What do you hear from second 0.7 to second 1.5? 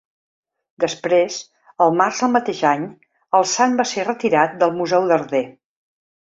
Després,